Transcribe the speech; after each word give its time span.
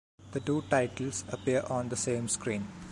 The 0.31 0.39
two 0.39 0.63
titles 0.63 1.23
appear 1.29 1.63
on 1.69 1.89
the 1.89 1.95
same 1.95 2.27
screen. 2.27 2.67